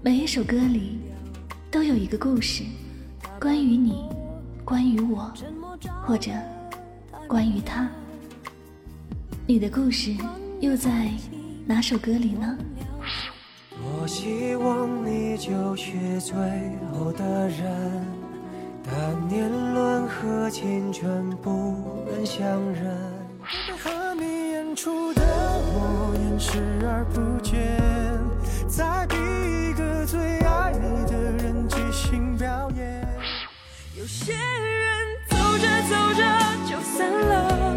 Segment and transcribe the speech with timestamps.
[0.00, 0.98] 每一首歌里
[1.70, 2.64] 都有一个故事，
[3.40, 4.08] 关于你，
[4.64, 5.30] 关于我，
[6.04, 6.30] 或者
[7.26, 7.88] 关于他。
[9.46, 10.14] 你的故事
[10.60, 11.10] 又在
[11.66, 12.58] 哪首歌里呢？
[13.70, 16.34] 多希望你就是最
[16.92, 18.06] 后的人，
[18.84, 21.74] 但年轮和青春不
[22.10, 22.42] 忍相
[22.72, 23.17] 认。
[26.50, 27.78] 视而不见，
[28.66, 33.06] 再逼一个最爱你的人即兴表演。
[33.98, 34.40] 有些人
[35.28, 36.24] 走着走着
[36.66, 37.76] 就散了，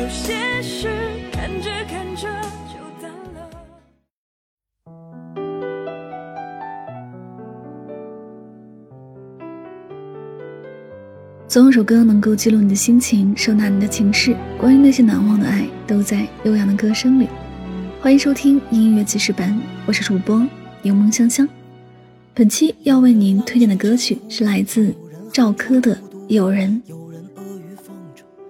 [0.00, 0.88] 有些事
[1.32, 2.28] 看着看着
[2.70, 3.50] 就淡了。
[11.48, 14.36] 总有首歌能够记录你的心情，收纳你的情绪。
[14.56, 17.28] 关于那些难忘的爱，都在悠扬的歌声里。
[18.04, 20.46] 欢迎收听音乐记事本，我是主播
[20.82, 21.48] 柠檬香香。
[22.34, 24.94] 本期要为您推荐的歌曲是来自
[25.32, 25.96] 赵柯的
[26.28, 26.82] 《有人》。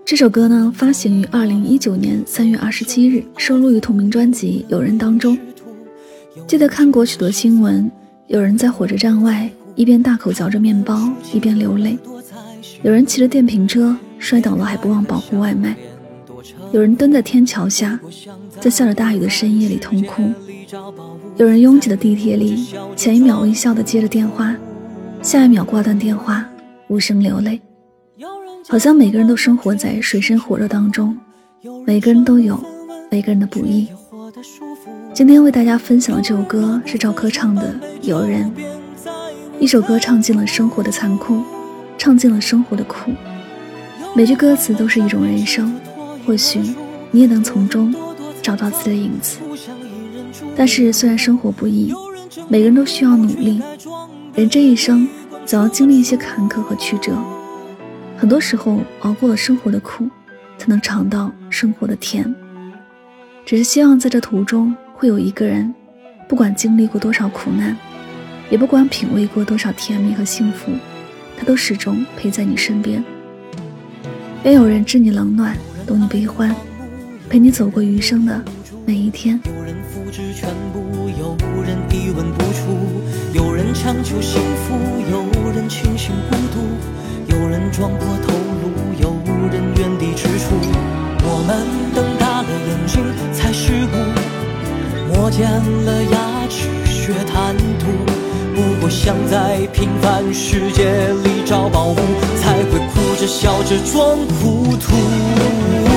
[0.05, 5.39] 这首歌呢，发行于二零一九年三月二十七日，收录于同名专辑《有人》当中。
[6.49, 7.89] 记得看过许多新闻，
[8.27, 11.97] 有人在火车站外一边大口嚼着面包，一边流泪。
[12.83, 15.77] 有人骑着电瓶车摔倒了还不忘保护外卖，
[16.75, 17.97] 有人蹲在天桥下，
[18.61, 20.25] 在下着大雨的深夜里痛哭，
[21.37, 24.53] 有人拥挤的地铁里，前一秒微笑的接着电话，
[25.23, 26.45] 下一秒挂断电话，
[26.89, 27.61] 无声流泪。
[28.69, 31.17] 好像每个人都生活在水深火热当中，
[31.87, 32.61] 每个人都有
[33.09, 33.87] 每个人的不易。
[35.13, 38.51] 今天为大家分享的这首歌是赵柯唱的《有人》，
[39.61, 41.41] 一首歌唱尽了生活的残酷。
[41.97, 43.13] 唱尽了生活的苦，
[44.17, 45.73] 每句歌词都是一种人生，
[46.25, 46.61] 或许
[47.11, 47.95] 你也能从中
[48.43, 49.39] 找到自己的影子。
[50.57, 51.93] 但是虽然生活不易，
[52.49, 53.63] 每个人都需要努力，
[54.35, 55.09] 人这一生
[55.45, 57.13] 总要经历一些坎坷和曲折。
[58.17, 60.09] 很多时候熬过了生活的苦，
[60.59, 62.35] 才能尝到生活的甜。
[63.45, 65.75] 只是希望在这途中会有一个人，
[66.29, 67.77] 不管经历过多少苦难，
[68.51, 70.73] 也不管品味过多少甜蜜和幸福。
[71.37, 73.03] 他都始终陪在你身边，
[74.45, 76.55] 愿有人知你冷暖，懂你悲欢，
[77.29, 78.43] 陪你走过余生的
[78.87, 79.39] 每一天。
[79.45, 80.81] 有人复制全部，
[81.19, 82.63] 有人一文不出，
[83.35, 84.75] 有人强求幸福，
[85.11, 89.15] 有人庆幸孤独，有人撞破头颅，有
[89.53, 90.49] 人原地踟蹰。
[91.27, 95.51] 我们瞪大了眼睛才识悟，磨尖
[95.85, 96.24] 了牙。
[99.05, 100.91] 想在平凡世界
[101.23, 101.97] 里找宝物，
[102.41, 105.94] 才会哭着笑着装糊涂。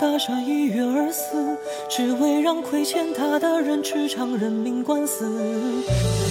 [0.00, 1.58] 大厦一跃而死，
[1.90, 5.28] 只为让亏欠他的人吃场人命官司。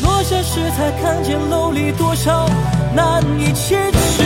[0.02, 2.50] 落下时才看见楼里多少
[2.96, 4.24] 难以启齿。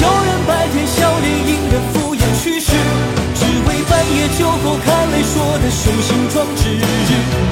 [0.00, 2.72] 有人白天笑脸迎人敷衍去世，
[3.34, 6.62] 只为半夜酒后看泪说的雄心壮志。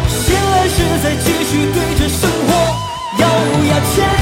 [0.08, 2.48] 醒来时再继续对着生活
[3.20, 3.28] 咬
[3.68, 4.21] 牙坚持，